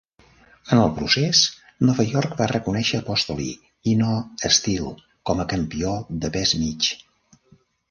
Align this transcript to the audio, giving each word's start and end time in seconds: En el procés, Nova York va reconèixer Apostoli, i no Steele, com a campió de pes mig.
En 0.75 0.79
el 0.83 0.87
procés, 0.93 1.41
Nova 1.89 2.05
York 2.13 2.33
va 2.39 2.47
reconèixer 2.53 3.01
Apostoli, 3.03 3.51
i 3.93 3.95
no 4.01 4.17
Steele, 4.57 4.97
com 5.31 5.45
a 5.45 5.47
campió 5.55 5.95
de 6.25 6.35
pes 6.39 6.59
mig. 6.65 6.93